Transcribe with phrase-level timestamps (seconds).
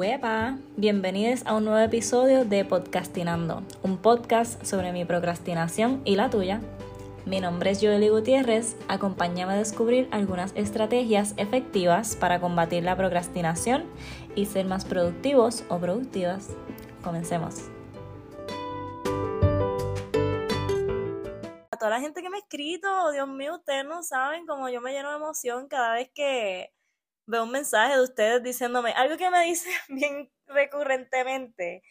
[0.00, 6.30] Huepa, bienvenidos a un nuevo episodio de Podcastinando, un podcast sobre mi procrastinación y la
[6.30, 6.62] tuya.
[7.26, 13.84] Mi nombre es Joely Gutiérrez, acompáñame a descubrir algunas estrategias efectivas para combatir la procrastinación
[14.34, 16.48] y ser más productivos o productivas.
[17.04, 17.68] Comencemos.
[21.72, 24.80] A toda la gente que me ha escrito, Dios mío, ustedes no saben cómo yo
[24.80, 26.72] me lleno de emoción cada vez que
[27.30, 31.82] veo un mensaje de ustedes diciéndome, algo que me dicen bien recurrentemente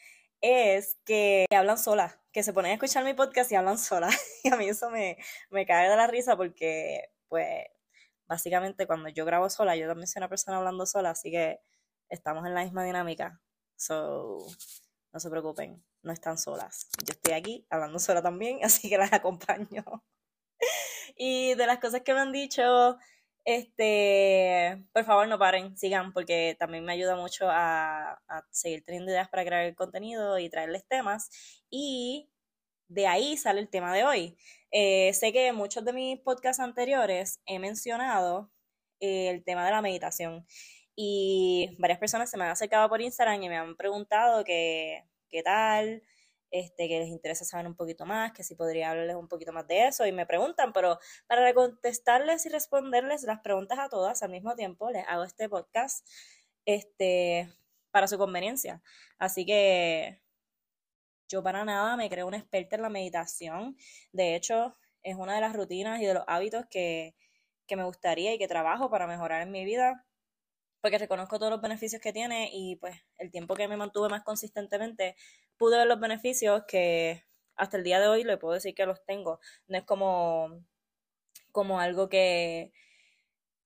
[0.42, 4.16] es que hablan solas, que se ponen a escuchar mi podcast y hablan solas.
[4.44, 5.18] Y a mí eso me,
[5.50, 7.66] me cae de la risa porque, pues,
[8.28, 11.60] básicamente cuando yo grabo sola, yo también soy una persona hablando sola, así que
[12.10, 13.42] estamos en la misma dinámica.
[13.76, 14.46] So,
[15.12, 16.90] no se preocupen, no están solas.
[17.06, 19.84] Yo estoy aquí hablando sola también, así que las acompaño.
[21.16, 22.98] y de las cosas que me han dicho,
[23.50, 29.28] este, por favor no paren, sigan, porque también me ayuda mucho a, seguir teniendo ideas
[29.28, 31.30] para crear el contenido y traerles temas.
[31.70, 32.30] Y
[32.90, 34.38] de ahí sale el tema de hoy.
[34.72, 38.52] Eh, sé que en muchos de mis podcasts anteriores he mencionado
[39.00, 40.46] eh, el tema de la meditación.
[40.96, 45.04] Y varias personas se me han acercado por Instagram y me han preguntado qué
[45.44, 46.04] tal,
[46.52, 49.68] este, que les interesa saber un poquito más, que si podría hablarles un poquito más
[49.68, 54.32] de eso y me preguntan, pero para contestarles y responderles las preguntas a todas al
[54.32, 56.08] mismo tiempo, les hago este podcast
[56.66, 57.54] este,
[57.92, 58.82] para su conveniencia.
[59.18, 60.22] Así que
[61.28, 63.78] yo para nada me creo una experta en la meditación.
[64.12, 67.16] De hecho, es una de las rutinas y de los hábitos que,
[67.68, 70.06] que me gustaría y que trabajo para mejorar en mi vida
[70.82, 74.24] porque reconozco todos los beneficios que tiene y pues el tiempo que me mantuve más
[74.24, 75.16] consistentemente
[75.58, 79.04] pude ver los beneficios que hasta el día de hoy le puedo decir que los
[79.06, 79.40] tengo.
[79.68, 80.64] No es como,
[81.52, 82.72] como algo que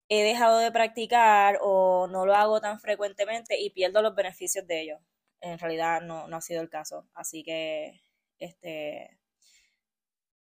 [0.10, 4.82] he dejado de practicar o no lo hago tan frecuentemente y pierdo los beneficios de
[4.82, 5.00] ello.
[5.42, 7.08] En realidad no, no ha sido el caso.
[7.14, 8.02] Así que
[8.40, 9.20] este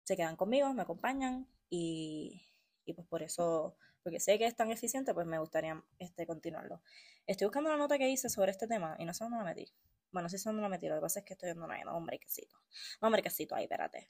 [0.03, 2.41] se quedan conmigo, me acompañan y,
[2.85, 3.75] y pues por eso
[4.07, 6.81] porque sé que es tan eficiente, pues me gustaría este, continuarlo.
[7.25, 9.65] Estoy buscando la nota que hice sobre este tema y no sé dónde la metí.
[10.13, 12.05] Bueno, sí sé dónde la metí, lo que pasa es que estoy dando una, un
[12.05, 12.55] brequecito.
[13.01, 14.09] Un brequecito ahí, espérate.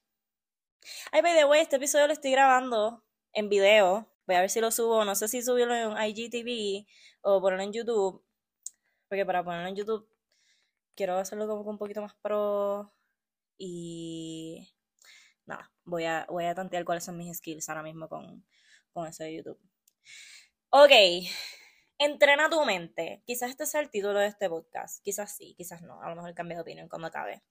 [1.11, 3.03] Ay, by the way, este episodio lo estoy grabando
[3.33, 4.07] en video.
[4.27, 6.85] Voy a ver si lo subo, no sé si subirlo en IGTV
[7.21, 8.23] o ponerlo en YouTube.
[9.09, 10.07] Porque para ponerlo en YouTube
[10.93, 12.93] quiero hacerlo como un poquito más pro.
[13.57, 14.75] Y
[15.47, 18.45] nada, voy a, voy a tantear cuáles son mis skills ahora mismo con,
[18.93, 19.66] con eso de YouTube.
[20.69, 20.91] Ok,
[21.97, 23.21] entrena tu mente.
[23.25, 25.03] Quizás este sea el título de este podcast.
[25.03, 26.01] Quizás sí, quizás no.
[26.01, 27.41] A lo mejor cambie de opinión cuando acabe.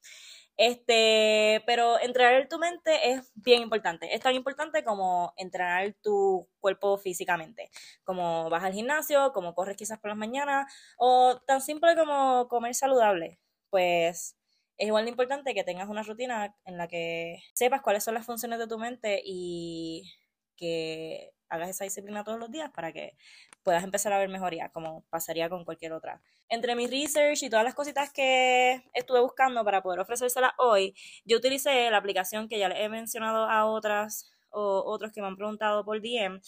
[0.57, 4.15] Este, pero entrenar tu mente es bien importante.
[4.15, 7.71] Es tan importante como entrenar tu cuerpo físicamente.
[8.05, 12.75] Como vas al gimnasio, como corres quizás por las mañanas, o tan simple como comer
[12.75, 13.39] saludable.
[13.71, 14.37] Pues
[14.79, 18.27] es igual de importante que tengas una rutina en la que sepas cuáles son las
[18.27, 20.11] funciones de tu mente y
[20.57, 23.17] que hagas esa disciplina todos los días para que
[23.63, 26.21] puedas empezar a ver mejoría, como pasaría con cualquier otra.
[26.49, 31.39] Entre mi research y todas las cositas que estuve buscando para poder ofrecérselas hoy, yo
[31.39, 35.37] utilicé la aplicación que ya les he mencionado a otras o otros que me han
[35.37, 36.41] preguntado por DM,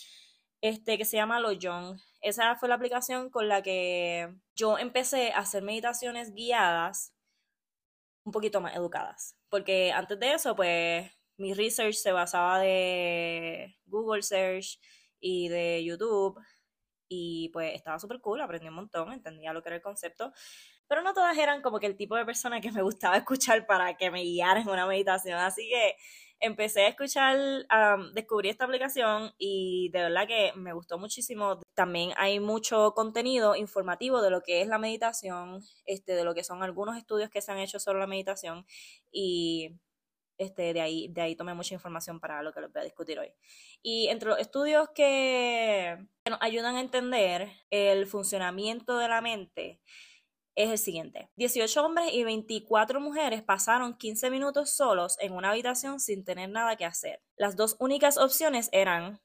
[0.61, 1.99] este, que se llama Lojong.
[2.21, 7.13] Esa fue la aplicación con la que yo empecé a hacer meditaciones guiadas
[8.25, 9.37] un poquito más educadas.
[9.49, 14.79] Porque antes de eso, pues mi research se basaba de Google Search
[15.21, 16.39] y de YouTube
[17.09, 20.33] y pues estaba súper cool, aprendí un montón, entendía lo que era el concepto,
[20.87, 23.97] pero no todas eran como que el tipo de persona que me gustaba escuchar para
[23.97, 25.97] que me guiara en una meditación, así que
[26.41, 27.37] empecé a escuchar,
[28.15, 31.61] descubrí esta aplicación y de verdad que me gustó muchísimo.
[31.75, 36.45] También hay mucho contenido informativo de lo que es la meditación, este, de lo que
[36.45, 38.67] son algunos estudios que se han hecho sobre la meditación
[39.11, 39.79] y
[40.39, 43.19] este, de, ahí, de ahí tomé mucha información para lo que les voy a discutir
[43.19, 43.33] hoy.
[43.83, 49.81] Y entre los estudios que nos ayudan a entender el funcionamiento de la mente,
[50.55, 51.31] es el siguiente.
[51.37, 56.77] 18 hombres y 24 mujeres pasaron 15 minutos solos en una habitación sin tener nada
[56.77, 57.23] que hacer.
[57.37, 59.21] Las dos únicas opciones eran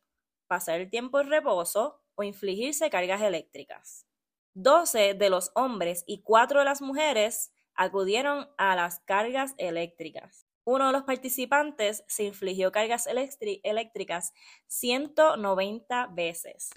[0.48, 4.06] pasar el tiempo en reposo o infligirse cargas eléctricas.
[4.54, 10.88] 12 de los hombres y 4 de las mujeres acudieron a las cargas eléctricas uno
[10.88, 14.34] de los participantes se infligió cargas eléctricas
[14.68, 16.70] 190 veces.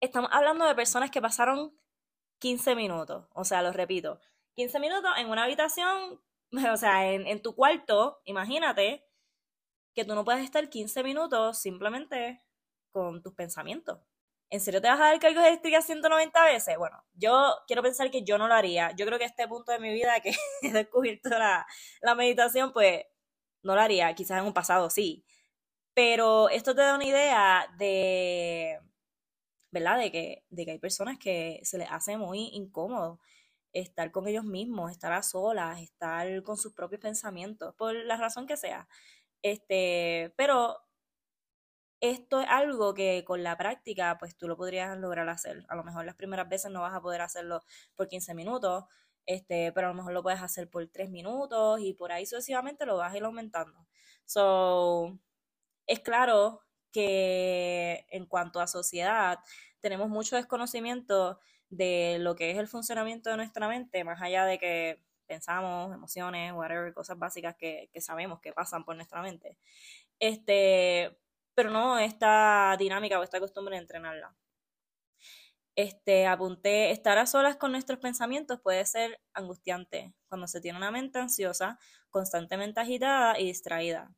[0.00, 1.78] Estamos hablando de personas que pasaron
[2.40, 4.20] 15 minutos, o sea, lo repito,
[4.54, 6.20] 15 minutos en una habitación,
[6.72, 9.06] o sea, en, en tu cuarto, imagínate
[9.94, 12.42] que tú no puedes estar 15 minutos simplemente
[12.90, 14.00] con tus pensamientos
[14.50, 16.78] ¿En serio te vas a dar cargos eléctricas 190 veces?
[16.78, 18.92] Bueno, yo quiero pensar que yo no lo haría.
[18.96, 20.32] Yo creo que este punto de mi vida que
[20.62, 23.04] he descubierto la meditación, pues
[23.64, 24.14] no lo haría.
[24.14, 25.24] Quizás en un pasado sí.
[25.94, 28.80] Pero esto te da una idea de,
[29.70, 29.98] ¿verdad?
[29.98, 33.20] De que, de que hay personas que se les hace muy incómodo
[33.72, 38.46] estar con ellos mismos, estar a solas, estar con sus propios pensamientos, por la razón
[38.46, 38.88] que sea.
[39.42, 40.78] Este, pero
[42.00, 45.64] esto es algo que con la práctica, pues tú lo podrías lograr hacer.
[45.68, 47.62] A lo mejor las primeras veces no vas a poder hacerlo
[47.96, 48.84] por 15 minutos,
[49.26, 52.86] este, pero a lo mejor lo puedes hacer por 3 minutos y por ahí sucesivamente
[52.86, 53.86] lo vas a ir aumentando.
[54.24, 55.18] So,
[55.86, 56.60] es claro
[56.92, 59.38] que en cuanto a sociedad,
[59.80, 61.38] tenemos mucho desconocimiento
[61.68, 66.52] de lo que es el funcionamiento de nuestra mente, más allá de que pensamos, emociones,
[66.52, 69.58] whatever, cosas básicas que, que sabemos que pasan por nuestra mente.
[70.20, 71.18] Este,
[71.54, 74.34] pero no esta dinámica o esta costumbre de entrenarla.
[75.76, 80.92] Este, apunté, estar a solas con nuestros pensamientos puede ser angustiante cuando se tiene una
[80.92, 81.78] mente ansiosa,
[82.10, 84.14] constantemente agitada y distraída,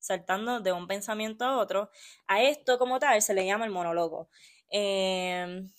[0.00, 1.90] saltando de un pensamiento a otro.
[2.28, 4.30] A esto como tal se le llama el monólogo.
[4.70, 5.72] Em,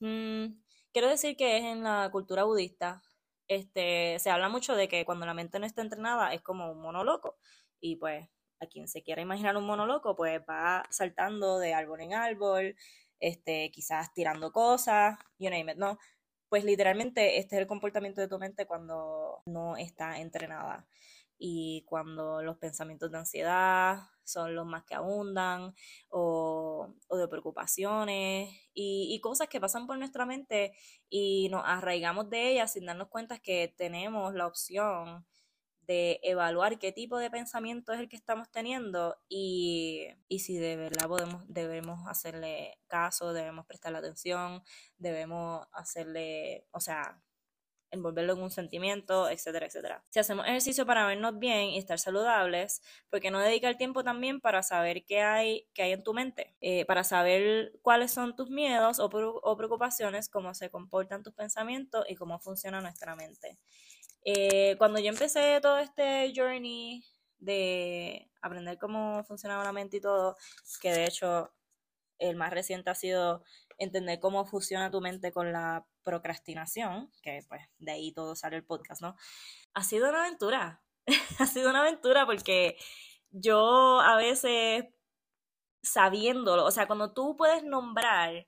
[0.00, 0.46] mm,
[0.92, 3.02] quiero decir que es en la cultura budista,
[3.48, 6.80] este, se habla mucho de que cuando la mente no está entrenada es como un
[6.80, 7.38] monólogo.
[7.80, 8.28] Y pues
[8.60, 12.76] a quien se quiera imaginar un mono loco, pues va saltando de árbol en árbol,
[13.24, 15.98] este, quizás tirando cosas, you name it, ¿no?
[16.50, 20.86] Pues literalmente este es el comportamiento de tu mente cuando no está entrenada
[21.38, 25.74] y cuando los pensamientos de ansiedad son los más que abundan
[26.10, 30.74] o, o de preocupaciones y, y, cosas que pasan por nuestra mente
[31.08, 35.26] y nos arraigamos de ellas sin darnos cuenta que tenemos la opción
[35.86, 40.76] de evaluar qué tipo de pensamiento es el que estamos teniendo y, y si de
[40.76, 44.62] verdad podemos, debemos hacerle caso, debemos prestarle atención,
[44.98, 47.20] debemos hacerle, o sea,
[47.94, 50.04] envolverlo en un sentimiento, etcétera, etcétera.
[50.10, 54.40] Si hacemos ejercicio para vernos bien y estar saludables, ¿por qué no dedicar tiempo también
[54.40, 56.54] para saber qué hay, qué hay en tu mente?
[56.60, 62.04] Eh, para saber cuáles son tus miedos o, o preocupaciones, cómo se comportan tus pensamientos
[62.08, 63.58] y cómo funciona nuestra mente.
[64.24, 67.04] Eh, cuando yo empecé todo este journey
[67.38, 70.36] de aprender cómo funcionaba la mente y todo,
[70.80, 71.52] que de hecho
[72.18, 73.42] el más reciente ha sido
[73.78, 78.64] entender cómo funciona tu mente con la procrastinación, que pues de ahí todo sale el
[78.64, 79.16] podcast, ¿no?
[79.74, 80.82] Ha sido una aventura,
[81.38, 82.76] ha sido una aventura porque
[83.30, 84.86] yo a veces
[85.82, 88.46] sabiéndolo, o sea, cuando tú puedes nombrar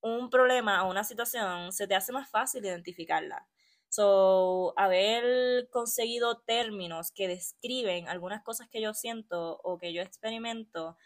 [0.00, 3.46] un problema o una situación, se te hace más fácil identificarla.
[3.94, 10.96] So, haber conseguido términos que describen algunas cosas que yo siento o que yo experimento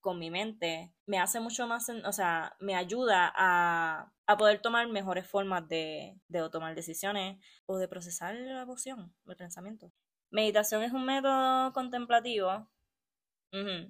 [0.00, 5.26] con mi mente, me hace mucho más, o sea, me ayuda a, poder tomar mejores
[5.26, 9.92] formas de, de tomar decisiones o de procesar la emoción, el pensamiento.
[10.30, 12.70] Meditación es un método contemplativo.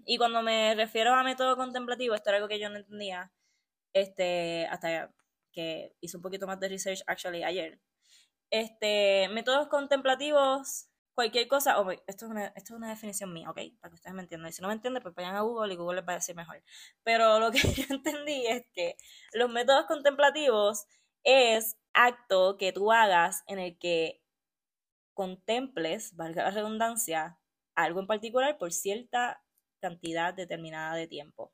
[0.05, 3.33] Y cuando me refiero a método contemplativo, esto era algo que yo no entendía,
[3.93, 5.13] este, hasta
[5.53, 7.81] que hice un poquito más de research, actually, ayer
[8.51, 13.59] este, métodos contemplativos, cualquier cosa, oh, esto, es una, esto es una definición mía, ok,
[13.81, 14.51] para que ustedes me entiendan.
[14.51, 16.37] Y si no me entienden, pues vayan a Google y Google les va a decir
[16.37, 16.63] mejor.
[17.03, 18.97] Pero lo que yo entendí es que
[19.33, 20.87] los métodos contemplativos
[21.25, 24.23] es acto que tú hagas en el que
[25.15, 27.41] contemples, valga la redundancia,
[27.75, 29.43] algo en particular por cierta
[29.81, 31.53] cantidad determinada de tiempo.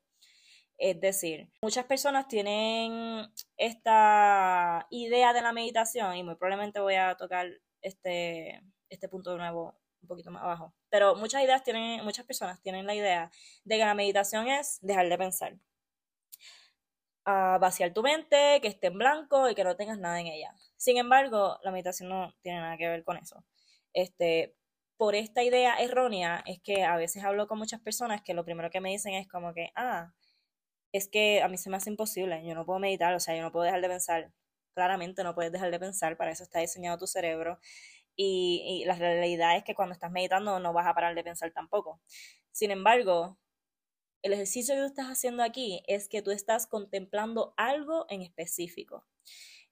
[0.77, 7.15] Es decir, muchas personas tienen esta idea de la meditación y muy probablemente voy a
[7.15, 7.47] tocar
[7.81, 10.73] este, este punto de nuevo un poquito más abajo.
[10.89, 13.31] Pero muchas ideas tienen, muchas personas tienen la idea
[13.63, 15.57] de que la meditación es dejar de pensar.
[17.25, 20.53] A vaciar tu mente, que esté en blanco y que no tengas nada en ella.
[20.77, 23.43] Sin embargo, la meditación no tiene nada que ver con eso.
[23.93, 24.55] Este,
[24.97, 28.69] por esta idea errónea es que a veces hablo con muchas personas que lo primero
[28.69, 30.13] que me dicen es como que, ah,
[30.97, 33.41] es que a mí se me hace imposible, yo no puedo meditar, o sea, yo
[33.41, 34.31] no puedo dejar de pensar.
[34.73, 37.59] Claramente no puedes dejar de pensar, para eso está diseñado tu cerebro.
[38.15, 42.01] Y, la realidad es que cuando estás meditando no vas a parar de pensar tampoco.
[42.51, 43.37] Sin embargo,
[44.21, 49.05] el ejercicio que tú estás haciendo aquí es que tú estás contemplando algo en específico.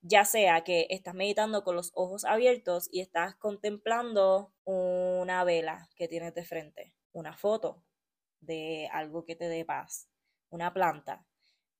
[0.01, 6.09] Ya sea que estás meditando con los ojos abiertos y estás contemplando una vela que
[6.09, 7.81] tienes de frente, una foto
[8.41, 10.09] de algo que te dé paz,
[10.53, 11.25] una planta.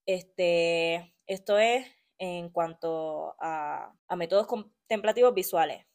[0.06, 1.88] Este, esto es
[2.18, 5.86] en cuanto a, a métodos contemplativos visuales.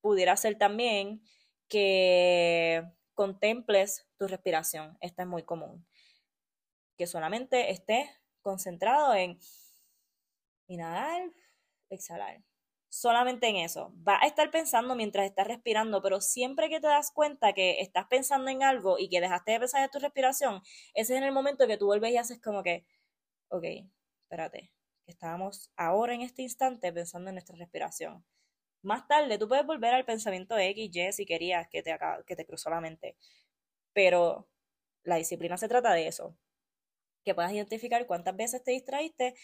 [0.00, 1.22] Pudiera ser también
[1.68, 2.82] que
[3.14, 4.96] contemples tu respiración.
[5.00, 5.86] Esta es muy común.
[6.96, 8.08] Que solamente estés
[8.40, 9.38] concentrado en
[10.66, 11.30] inhalar,
[11.90, 12.42] exhalar.
[12.94, 13.94] Solamente en eso.
[14.06, 18.06] Va a estar pensando mientras estás respirando, pero siempre que te das cuenta que estás
[18.06, 20.60] pensando en algo y que dejaste de pensar en tu respiración,
[20.92, 22.84] ese es en el momento que tú vuelves y haces como que,
[23.48, 23.64] ok,
[24.24, 24.72] espérate,
[25.06, 28.26] estábamos ahora en este instante pensando en nuestra respiración.
[28.82, 32.46] Más tarde tú puedes volver al pensamiento X, Y si querías que te, que te
[32.46, 33.16] cruzó la mente.
[33.94, 34.48] Pero
[35.04, 36.36] la disciplina se trata de eso.
[37.24, 39.34] Que puedas identificar cuántas veces te distraíste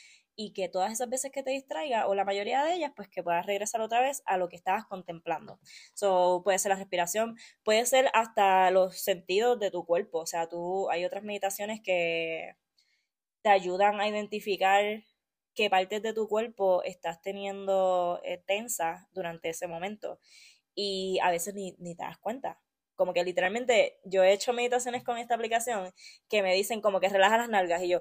[0.40, 3.24] y que todas esas veces que te distraiga, o la mayoría de ellas, pues que
[3.24, 5.58] puedas regresar otra vez a lo que estabas contemplando.
[5.94, 10.20] So, puede ser la respiración, puede ser hasta los sentidos de tu cuerpo.
[10.20, 12.54] O sea, tú, hay otras meditaciones que
[13.42, 14.84] te ayudan a identificar
[15.54, 20.20] qué partes de tu cuerpo estás teniendo eh, tensa durante ese momento.
[20.72, 22.60] Y a veces ni, ni te das cuenta.
[22.94, 25.92] Como que literalmente yo he hecho meditaciones con esta aplicación
[26.28, 28.00] que me dicen como que relaja las nalgas y yo,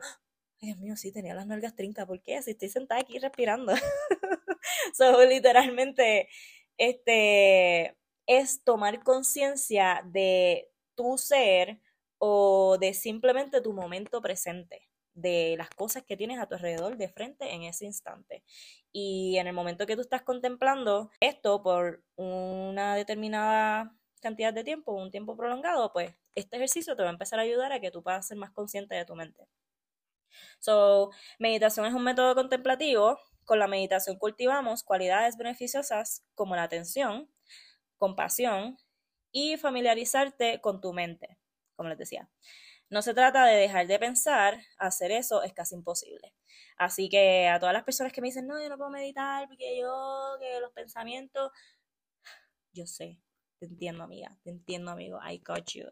[0.60, 2.42] Dios mío, sí, tenía las nalgas trinca, ¿por qué?
[2.42, 3.74] Si estoy sentada aquí respirando.
[4.94, 6.30] so, literalmente,
[6.78, 7.96] este,
[8.26, 11.80] es tomar conciencia de tu ser
[12.20, 14.82] o de simplemente tu momento presente
[15.14, 18.44] de las cosas que tienes a tu alrededor de frente en ese instante.
[18.92, 24.94] Y en el momento que tú estás contemplando esto por una determinada cantidad de tiempo,
[24.94, 28.04] un tiempo prolongado, pues este ejercicio te va a empezar a ayudar a que tú
[28.04, 29.48] puedas ser más consciente de tu mente.
[30.60, 33.20] So, meditación es un método contemplativo.
[33.46, 37.32] Con la meditación cultivamos cualidades beneficiosas como la atención,
[37.98, 38.78] compasión
[39.32, 41.38] y familiarizarte con tu mente,
[41.76, 42.30] como les decía.
[42.90, 46.34] No se trata de dejar de pensar, hacer eso es casi imposible.
[46.78, 49.80] Así que a todas las personas que me dicen, no, yo no puedo meditar porque
[49.80, 51.52] yo, que los pensamientos,
[52.74, 53.20] yo sé,
[53.60, 55.90] te entiendo amiga, te entiendo amigo, I got you.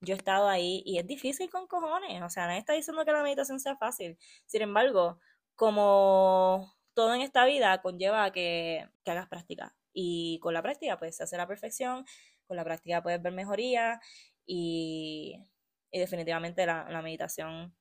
[0.00, 3.12] Yo he estado ahí y es difícil con cojones, o sea, nadie está diciendo que
[3.12, 4.18] la meditación sea fácil.
[4.46, 5.20] Sin embargo,
[5.54, 9.74] como todo en esta vida conlleva que, que hagas práctica.
[9.92, 12.04] Y con la práctica puedes hacer la perfección,
[12.46, 14.00] con la práctica puedes ver mejoría
[14.46, 15.44] y
[15.90, 17.74] y definitivamente la, meditación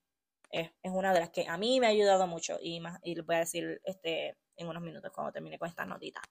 [0.51, 3.25] es, una de las que a mí me ha ayudado mucho y, más, y les
[3.25, 6.23] voy a decir este, en unos minutos cuando termine con estas notitas.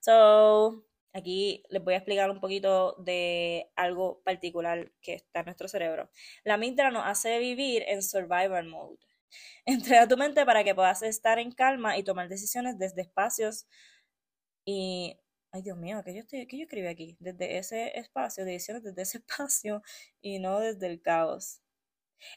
[0.00, 0.84] So,
[1.14, 6.10] aquí les voy a explicar un poquito de algo particular que está en nuestro cerebro.
[6.44, 8.98] La amígdala nos hace vivir en survival mode.
[9.64, 13.66] Entrega tu mente para que puedas estar en calma y tomar decisiones desde espacios
[14.66, 15.18] y
[15.54, 17.16] Ay, Dios mío, ¿qué yo, estoy, yo escribí aquí?
[17.20, 19.82] Desde ese espacio, decisiones desde ese espacio
[20.20, 21.60] y no desde el caos.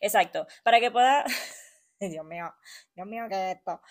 [0.01, 1.25] Exacto, para que pueda...
[1.99, 2.53] Dios mío,
[2.95, 3.81] Dios mío, ¿qué es esto?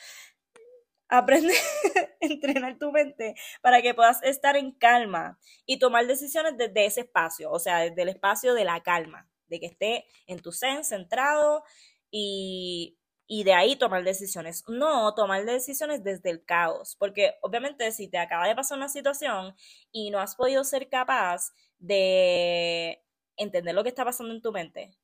[1.08, 6.86] Aprende a entrenar tu mente para que puedas estar en calma y tomar decisiones desde
[6.86, 10.52] ese espacio, o sea, desde el espacio de la calma, de que esté en tu
[10.52, 11.62] zen, centrado
[12.10, 14.64] y y de ahí tomar decisiones.
[14.68, 19.54] No tomar decisiones desde el caos, porque obviamente si te acaba de pasar una situación
[19.92, 23.02] y no has podido ser capaz de
[23.36, 24.96] entender lo que está pasando en tu mente,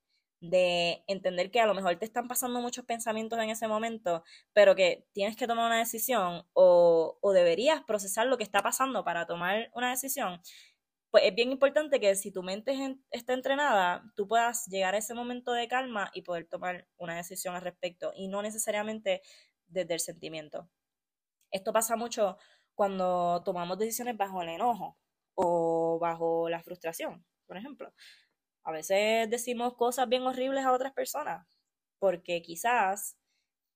[0.43, 4.75] de entender que a lo mejor te están pasando muchos pensamientos en ese momento, pero
[4.75, 9.25] que tienes que tomar una decisión o, o deberías procesar lo que está pasando para
[9.25, 10.43] tomar una decisión,
[11.13, 12.75] pues es bien importante que si tu mente
[13.11, 17.55] está entrenada, tú puedas llegar a ese momento de calma y poder tomar una decisión
[17.55, 19.23] al respecto y no necesariamente
[19.69, 20.69] desde el sentimiento.
[21.53, 22.37] Esto pasa mucho
[22.75, 24.99] cuando tomamos decisiones bajo el enojo
[25.35, 27.93] o bajo la frustración, por ejemplo.
[28.65, 31.47] A veces decimos cosas bien horribles a otras personas
[31.99, 33.17] porque quizás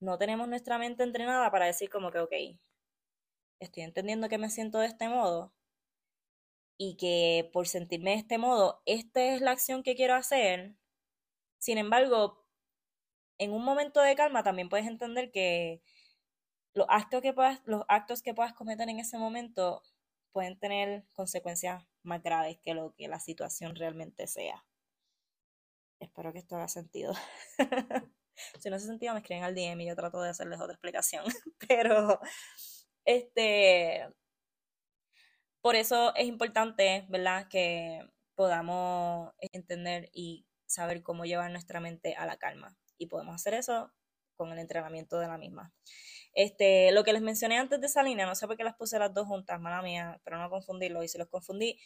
[0.01, 2.33] no tenemos nuestra mente entrenada para decir como que, ok,
[3.61, 5.55] estoy entendiendo que me siento de este modo,
[6.79, 10.77] y que por sentirme de este modo, esta es la acción que quiero hacer.
[11.59, 12.45] Sin embargo,
[13.39, 15.83] en un momento de calma también puedes entender que
[16.75, 19.83] los actos que puedas, los actos que puedas cometer en ese momento
[20.33, 24.65] pueden tener consecuencias más graves que lo que la situación realmente sea.
[26.01, 27.15] Espero que esto haga sentido.
[28.61, 31.25] si no hace sentido, me escriben al DM y yo trato de hacerles otra explicación.
[31.69, 32.21] Pero,
[33.05, 34.07] este,
[35.61, 38.01] por eso es importante, ¿verdad?, que
[38.35, 42.77] podamos entender y saber cómo llevar nuestra mente a la calma.
[42.99, 43.93] Y podemos hacer eso
[44.37, 45.73] con el entrenamiento de la misma.
[46.35, 48.99] Este, lo que les mencioné antes de esa línea, no sé por qué las puse
[48.99, 51.03] las dos juntas, mala mía, pero no confundirlo.
[51.03, 51.81] Y si los confundí,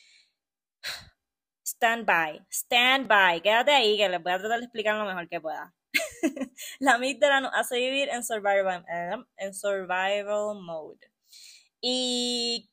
[1.71, 5.29] stand by, stand by, quédate ahí que les voy a tratar de explicar lo mejor
[5.29, 5.75] que pueda.
[6.81, 11.11] la amígdala nos hace vivir en survival, eh, en survival mode.
[11.81, 12.71] Y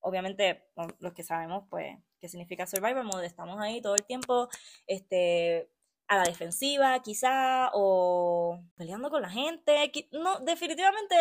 [0.00, 0.66] obviamente
[1.00, 4.48] los que sabemos pues qué significa survival mode, estamos ahí todo el tiempo
[4.86, 5.70] este,
[6.08, 9.90] a la defensiva, quizá, o peleando con la gente.
[10.12, 11.16] No, definitivamente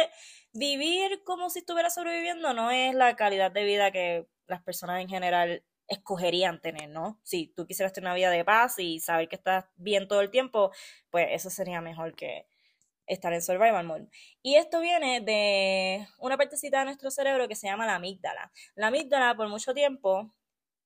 [0.54, 5.10] vivir como si estuviera sobreviviendo no es la calidad de vida que las personas en
[5.10, 7.20] general escogerían tener, ¿no?
[7.24, 10.32] Si tú quisieras tener una vida de paz y saber que estás bien todo el
[10.32, 10.72] tiempo,
[11.10, 12.48] pues eso sería mejor que
[13.06, 14.08] estar en survival mode.
[14.42, 18.52] Y esto viene de una partecita de nuestro cerebro que se llama la amígdala.
[18.76, 20.34] La amígdala por mucho tiempo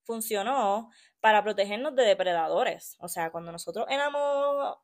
[0.04, 0.90] funcionó
[1.20, 2.96] para protegernos de depredadores.
[3.00, 4.78] O sea, cuando nosotros éramos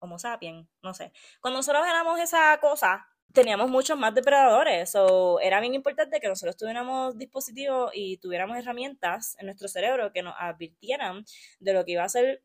[0.00, 1.12] Homo sapiens, no sé.
[1.40, 4.94] Cuando nosotros éramos esa cosa, teníamos muchos más depredadores.
[4.94, 10.22] O era bien importante que nosotros tuviéramos dispositivos y tuviéramos herramientas en nuestro cerebro que
[10.22, 11.24] nos advirtieran
[11.60, 12.42] de lo que iba a ser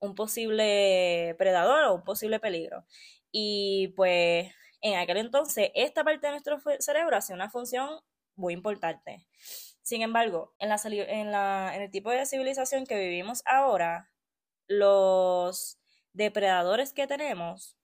[0.00, 2.84] un posible predador o un posible peligro.
[3.30, 8.00] Y pues en aquel entonces esta parte de nuestro cerebro hacía una función
[8.36, 9.26] muy importante.
[9.82, 14.10] Sin embargo, en, la, en, la, en el tipo de civilización que vivimos ahora,
[14.68, 15.78] los
[16.12, 17.76] depredadores que tenemos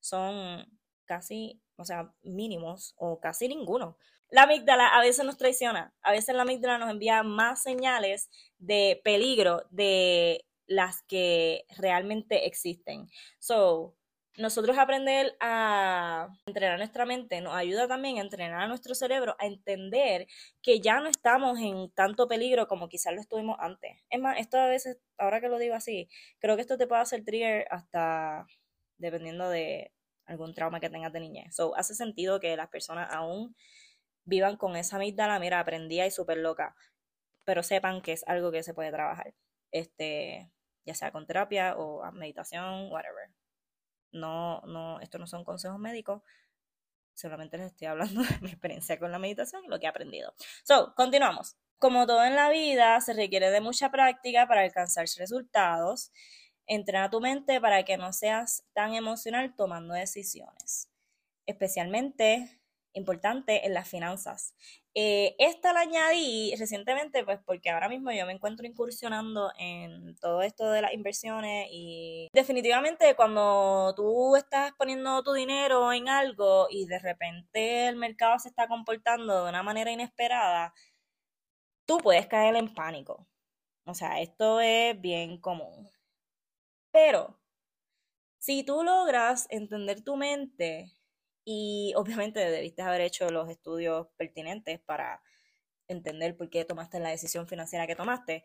[0.00, 0.77] son
[1.08, 3.96] casi, o sea, mínimos o casi ninguno.
[4.30, 9.00] La amígdala a veces nos traiciona, a veces la amígdala nos envía más señales de
[9.02, 13.08] peligro de las que realmente existen.
[13.38, 13.96] So,
[14.38, 19.46] nosotros aprender a entrenar nuestra mente nos ayuda también a entrenar a nuestro cerebro a
[19.46, 20.28] entender
[20.62, 23.96] que ya no estamos en tanto peligro como quizás lo estuvimos antes.
[24.10, 27.02] Es más, esto a veces, ahora que lo digo así, creo que esto te puede
[27.02, 28.46] hacer trigger hasta
[28.98, 29.92] dependiendo de
[30.28, 31.54] algún trauma que tengas de niñez.
[31.54, 33.56] So, hace sentido que las personas aún
[34.24, 36.76] vivan con esa amígdala, mira, aprendía y súper loca,
[37.44, 39.34] pero sepan que es algo que se puede trabajar.
[39.72, 40.52] Este,
[40.84, 43.30] ya sea con terapia o meditación, whatever.
[44.12, 46.22] No, no, esto no son consejos médicos,
[47.18, 50.32] solamente les estoy hablando de mi experiencia con la meditación y lo que he aprendido.
[50.64, 51.56] So, continuamos.
[51.78, 56.10] Como todo en la vida, se requiere de mucha práctica para alcanzar resultados.
[56.68, 60.88] Entrena tu mente para que no seas tan emocional tomando decisiones,
[61.46, 62.60] especialmente
[62.92, 64.54] importante en las finanzas.
[64.94, 70.42] Eh, esta la añadí recientemente, pues porque ahora mismo yo me encuentro incursionando en todo
[70.42, 76.86] esto de las inversiones y definitivamente cuando tú estás poniendo tu dinero en algo y
[76.86, 80.74] de repente el mercado se está comportando de una manera inesperada,
[81.86, 83.26] tú puedes caer en pánico.
[83.84, 85.88] O sea, esto es bien común.
[86.92, 87.38] Pero
[88.38, 90.92] si tú logras entender tu mente
[91.44, 95.22] y obviamente debiste haber hecho los estudios pertinentes para
[95.88, 98.44] entender por qué tomaste la decisión financiera que tomaste.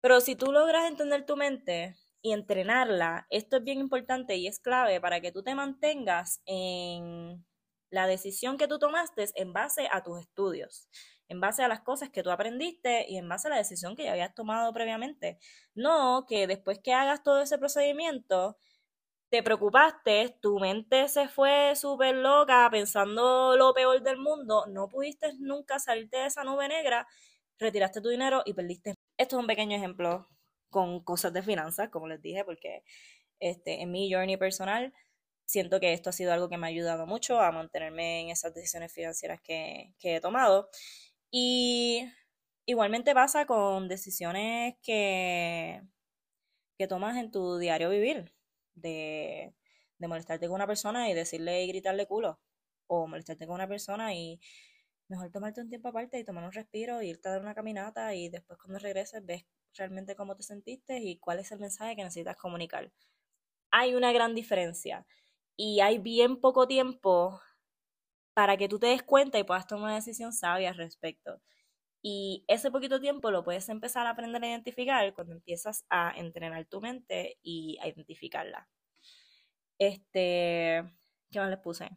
[0.00, 4.60] Pero si tú logras entender tu mente y entrenarla, esto es bien importante y es
[4.60, 7.44] clave para que tú te mantengas en
[7.90, 10.88] la decisión que tú tomaste en base a tus estudios,
[11.28, 14.04] en base a las cosas que tú aprendiste y en base a la decisión que
[14.04, 15.38] ya habías tomado previamente.
[15.74, 18.56] No que después que hagas todo ese procedimiento,
[19.30, 25.32] te preocupaste, tu mente se fue súper loca pensando lo peor del mundo, no pudiste
[25.38, 27.06] nunca salirte de esa nube negra,
[27.58, 28.94] retiraste tu dinero y perdiste.
[29.18, 30.28] Esto es un pequeño ejemplo
[30.70, 32.84] con cosas de finanzas, como les dije, porque
[33.40, 34.92] este, en mi journey personal
[35.46, 38.54] siento que esto ha sido algo que me ha ayudado mucho a mantenerme en esas
[38.54, 40.68] decisiones financieras que, que he tomado.
[41.36, 42.08] Y
[42.64, 45.82] igualmente pasa con decisiones que,
[46.78, 48.32] que tomas en tu diario vivir
[48.76, 49.52] de,
[49.98, 52.38] molestarte con una persona y decirle y gritarle culo.
[52.86, 54.38] O molestarte con una persona y
[55.08, 58.14] mejor tomarte un tiempo aparte y tomar un respiro y irte a dar una caminata
[58.14, 59.44] y después cuando regreses ves
[59.76, 62.92] realmente cómo te sentiste y cuál es el mensaje que necesitas comunicar.
[63.72, 65.04] Hay una gran diferencia
[65.56, 67.40] y hay bien poco tiempo
[68.34, 71.40] para que tú te des cuenta y puedas tomar una decisión sabia al respecto.
[72.02, 76.66] Y ese poquito tiempo lo puedes empezar a aprender a identificar cuando empiezas a entrenar
[76.66, 78.68] tu mente y a identificarla.
[79.78, 80.84] Este,
[81.30, 81.88] ¿qué más les puse?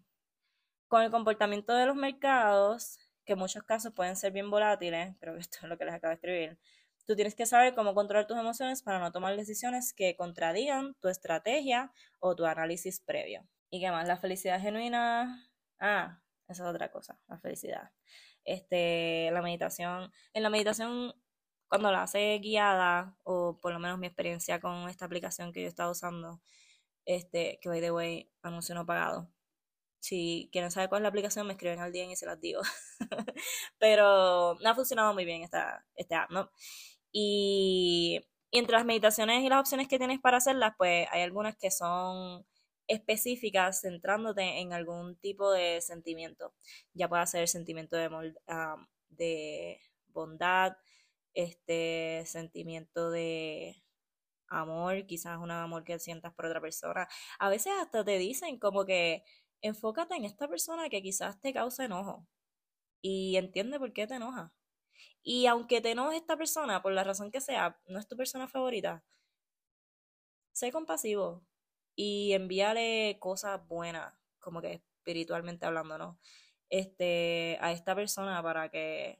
[0.87, 5.33] Con el comportamiento de los mercados, que en muchos casos pueden ser bien volátiles, creo
[5.33, 6.59] que esto es lo que les acabo de escribir,
[7.05, 11.09] tú tienes que saber cómo controlar tus emociones para no tomar decisiones que contradigan tu
[11.09, 13.45] estrategia o tu análisis previo.
[13.69, 14.07] ¿Y qué más?
[14.07, 15.49] La felicidad genuina.
[15.79, 17.91] Ah, esa es otra cosa, la felicidad
[18.47, 20.11] este, la meditación.
[20.33, 21.13] En la meditación,
[21.67, 25.67] cuando la hace guiada, o por lo menos mi experiencia con esta aplicación que yo
[25.67, 26.41] estaba usando,
[27.05, 29.29] este, que by the way, anuncio no pagado.
[29.99, 32.61] Si quieren saber cuál es la aplicación, me escriben al día y se las digo.
[33.79, 36.51] Pero no ha funcionado muy bien esta, esta app, ¿no?
[37.11, 41.57] Y, y entre las meditaciones y las opciones que tienes para hacerlas, pues hay algunas
[41.57, 42.45] que son
[42.87, 46.53] específicas centrándote en algún tipo de sentimiento.
[46.93, 48.09] Ya puede ser sentimiento de,
[49.09, 50.77] de bondad,
[51.33, 53.83] este sentimiento de
[54.47, 57.07] amor, quizás un amor que sientas por otra persona.
[57.39, 59.23] A veces hasta te dicen como que
[59.61, 62.27] enfócate en esta persona que quizás te causa enojo
[63.01, 64.53] y entiende por qué te enoja.
[65.23, 68.47] Y aunque te enoje esta persona, por la razón que sea, no es tu persona
[68.47, 69.03] favorita,
[70.53, 71.45] sé compasivo
[71.97, 76.19] y envíale cosas buenas, como que espiritualmente hablando, ¿no?
[76.69, 79.19] Este, a esta persona para que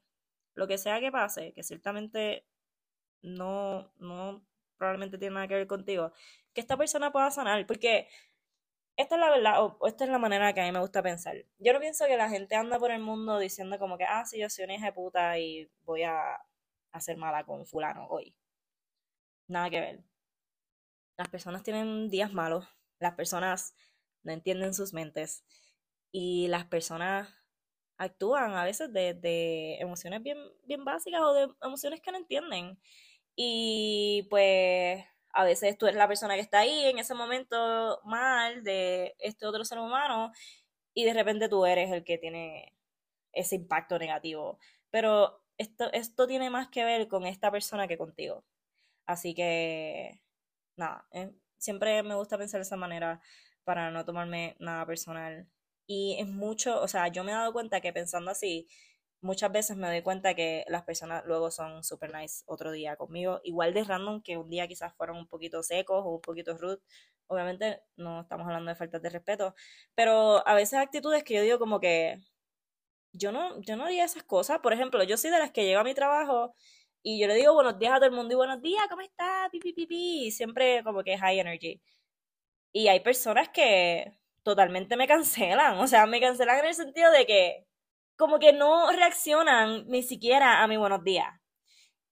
[0.54, 2.46] lo que sea que pase, que ciertamente
[3.24, 4.46] no, no
[4.78, 6.14] probablemente tiene nada que ver contigo,
[6.54, 8.08] que esta persona pueda sanar, porque
[8.96, 11.36] esta es la verdad, o esta es la manera que a mí me gusta pensar.
[11.60, 14.40] Yo no pienso que la gente anda por el mundo diciendo como que, ah, sí,
[14.40, 16.40] yo soy una hija de puta y voy a
[16.92, 18.36] hacer mala con fulano hoy.
[19.48, 20.04] Nada que ver.
[21.18, 22.68] Las personas tienen días malos,
[23.00, 23.76] las personas
[24.24, 25.44] no entienden sus mentes
[26.12, 27.30] y las personas
[27.98, 32.80] actúan a veces de, de emociones bien, bien básicas o de emociones que no entienden.
[33.36, 38.64] Y pues a veces tú eres la persona que está ahí en ese momento mal
[38.64, 40.32] de este otro ser humano
[40.94, 42.74] y de repente tú eres el que tiene
[43.34, 44.60] ese impacto negativo.
[44.92, 48.44] Pero esto, esto tiene más que ver con esta persona que contigo.
[49.06, 50.22] Así que,
[50.78, 53.22] nada, eh, siempre me gusta pensar de esa manera
[53.64, 55.48] para no tomarme nada personal.
[55.88, 58.68] Y es mucho, o sea, yo me he dado cuenta que pensando así,
[59.22, 63.42] muchas veces me doy cuenta que las personas luego son super nice otro día conmigo,
[63.44, 66.80] igual de random que un día quizás fueron un poquito secos o un poquito rude.
[67.28, 69.56] Obviamente no estamos hablando de faltas de respeto,
[69.96, 72.20] pero a veces actitudes que yo digo como que
[73.14, 74.60] yo no, yo no haría esas cosas.
[74.60, 76.54] Por ejemplo, yo soy de las que llego a mi trabajo
[77.10, 79.50] y yo le digo buenos días a todo el mundo y buenos días, ¿cómo está?
[79.50, 80.30] Pi.
[80.30, 81.82] Siempre como que high energy.
[82.74, 84.12] Y hay personas que
[84.44, 87.66] totalmente me cancelan, o sea, me cancelan en el sentido de que
[88.18, 91.34] como que no reaccionan ni siquiera a mi buenos días.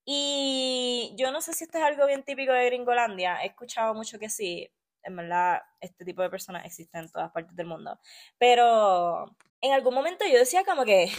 [0.05, 4.17] Y yo no sé si esto es algo bien típico de Gringolandia, he escuchado mucho
[4.17, 4.71] que sí,
[5.03, 7.99] en verdad este tipo de personas existen en todas partes del mundo,
[8.38, 9.25] pero
[9.60, 11.12] en algún momento yo decía como que,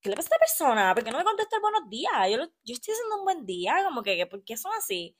[0.00, 0.94] ¿qué le pasa a esta persona?
[0.94, 2.12] ¿Por qué no me contesta el buenos días?
[2.30, 5.16] Yo, yo estoy haciendo un buen día, como que, ¿por qué son así?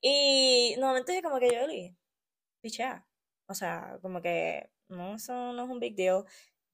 [0.00, 1.96] Y dije como que yo le
[2.60, 3.06] pichea.
[3.46, 6.24] O sea, como que no, eso no es un big deal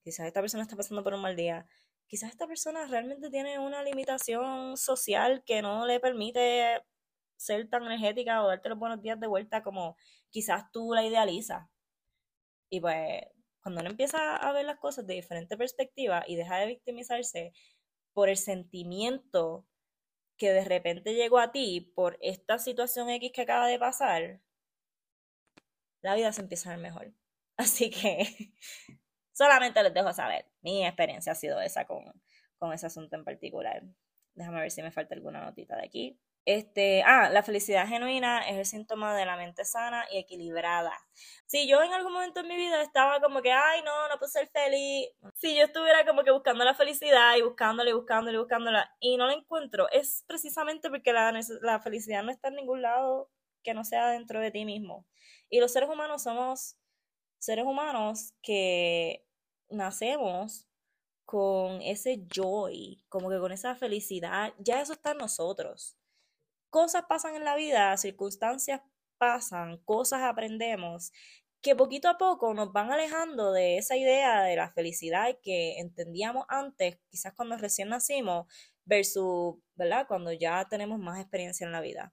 [0.05, 1.67] quizás esta persona está pasando por un mal día,
[2.07, 6.83] quizás esta persona realmente tiene una limitación social que no le permite
[7.37, 9.97] ser tan energética o darte los buenos días de vuelta como
[10.31, 11.67] quizás tú la idealizas.
[12.71, 13.23] Y pues
[13.65, 17.55] cuando uno empieza a ver las cosas de diferente perspectiva y deja de victimizarse
[18.13, 19.67] por el sentimiento
[20.37, 24.43] que de repente llegó a ti por esta situación X que acaba de pasar,
[26.03, 27.15] la vida se empieza a ver mejor.
[27.57, 28.53] Así que
[29.33, 30.47] Solamente les dejo saber.
[30.61, 32.05] Mi experiencia ha sido esa con,
[32.59, 33.83] con ese asunto en particular.
[34.35, 36.21] Déjame ver si me falta alguna notita de aquí.
[36.47, 40.93] Este, ah, la felicidad genuina es el síntoma de la mente sana y equilibrada.
[41.47, 44.31] Si yo en algún momento en mi vida estaba como que, ay, no, no puedo
[44.31, 45.09] ser feliz.
[45.37, 49.17] Si yo estuviera como que buscando la felicidad y buscándola y buscándola y buscándola y
[49.17, 53.31] no la encuentro, es precisamente porque la, la felicidad no está en ningún lado
[53.63, 55.07] que no sea dentro de ti mismo.
[55.49, 56.77] Y los seres humanos somos
[57.39, 59.25] seres humanos que
[59.71, 60.69] nacemos
[61.25, 65.97] con ese joy, como que con esa felicidad, ya eso está en nosotros.
[66.75, 68.81] Cosas pasan en la vida, circunstancias
[69.17, 71.13] pasan, cosas aprendemos
[71.63, 76.47] que poquito a poco nos van alejando de esa idea de la felicidad que entendíamos
[76.49, 78.53] antes, quizás cuando recién nacimos,
[78.85, 80.09] versus, ¿verdad?
[80.09, 82.13] Cuando ya tenemos más experiencia en la vida.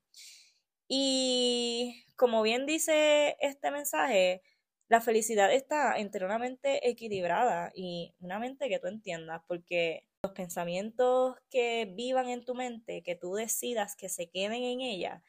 [0.88, 4.44] Y como bien dice este mensaje,
[4.90, 10.34] la felicidad está entre una mente equilibrada y una mente que tú entiendas, porque los
[10.34, 15.24] pensamientos que vivan en tu mente, que tú decidas que se queden en ella,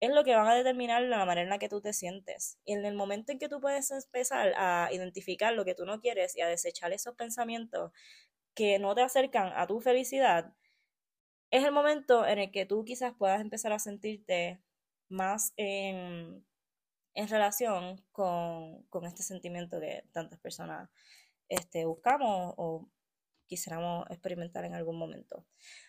[0.00, 2.58] es lo que van a determinar la manera en la que tú te sientes.
[2.64, 6.00] Y en el momento en que tú puedes empezar a identificar lo que tú no
[6.00, 7.92] quieres y a desechar esos pensamientos
[8.54, 10.52] que no te acercan a tu felicidad,
[11.50, 14.60] es el momento en el que tú quizás puedas empezar a sentirte
[15.08, 16.44] más en
[17.14, 20.88] relación con, este sentimiento que tantas personas
[21.48, 22.88] este, buscamos o
[23.52, 25.46] quisiéramos experimentar en algún momento.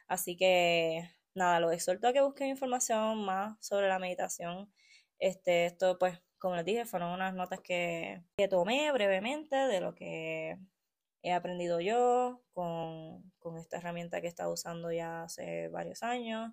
[0.07, 4.71] Así que nada, lo exhorto a que busquen información más sobre la meditación.
[5.19, 9.95] Este, esto, pues, como les dije, fueron unas notas que, que tomé brevemente de lo
[9.95, 10.57] que
[11.23, 16.51] he aprendido yo con, con esta herramienta que he estado usando ya hace varios años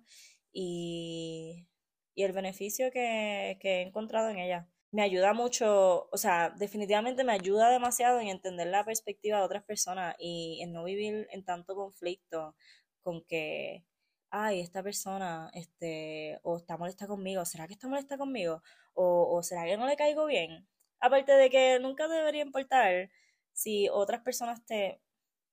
[0.53, 1.67] y
[2.15, 4.67] y el beneficio que, he encontrado en ella.
[4.93, 9.63] Me ayuda mucho, o sea, definitivamente me ayuda demasiado en entender la perspectiva de otras
[9.63, 12.55] personas y en no vivir en tanto conflicto
[13.01, 13.85] con que,
[14.31, 18.63] ay, esta persona, este, o está molesta conmigo, ¿será que está molesta conmigo?
[18.93, 20.67] O, será que no le caigo bien.
[20.99, 23.09] Aparte de que nunca debería importar
[23.53, 25.01] si otras personas te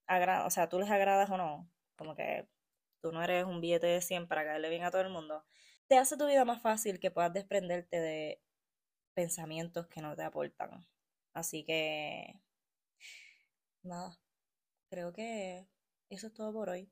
[0.06, 2.48] agradan, o sea, tú les agradas o no, como que
[3.02, 5.44] tú no eres un billete de 100 para caerle bien a todo el mundo,
[5.88, 8.40] te hace tu vida más fácil que puedas desprenderte de
[9.18, 10.86] pensamientos que no te aportan.
[11.32, 12.40] Así que,
[13.82, 14.16] nada,
[14.90, 15.66] creo que
[16.08, 16.88] eso es todo por hoy.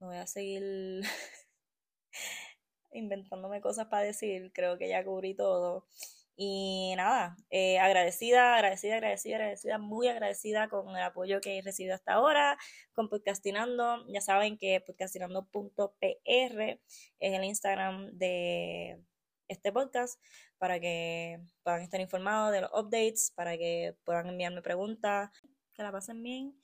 [0.00, 1.02] No voy a seguir
[2.92, 5.86] inventándome cosas para decir, creo que ya cubrí todo.
[6.34, 11.94] Y nada, eh, agradecida, agradecida, agradecida, agradecida, muy agradecida con el apoyo que he recibido
[11.94, 12.58] hasta ahora,
[12.94, 14.04] con Podcastinando.
[14.08, 16.80] Ya saben que podcastinando.pr es
[17.20, 19.04] el Instagram de
[19.48, 20.20] este podcast
[20.58, 25.30] para que puedan estar informados de los updates, para que puedan enviarme preguntas,
[25.74, 26.60] que la pasen bien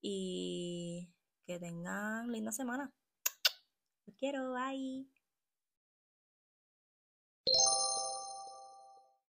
[0.00, 1.12] y
[1.46, 2.92] que tengan linda semana.
[4.06, 5.06] Los quiero, bye.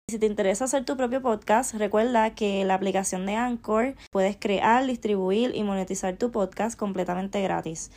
[0.10, 4.86] Si te interesa hacer tu propio podcast, recuerda que la aplicación de Anchor puedes crear,
[4.86, 7.89] distribuir y monetizar tu podcast completamente gratis.